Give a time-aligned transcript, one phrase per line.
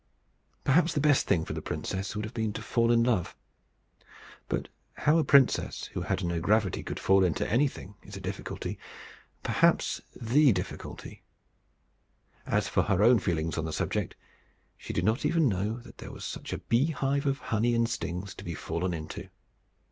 [0.63, 3.35] Perhaps the best thing for the princess would have been to fall in love.
[4.49, 8.79] But how a princess who had no gravity could fall into anything is a difficulty
[9.43, 11.21] perhaps the difficulty.
[12.47, 14.15] As for her own feelings on the subject,
[14.75, 18.33] she did not even know that there was such a beehive of honey and stings
[18.33, 19.29] to be fallen into.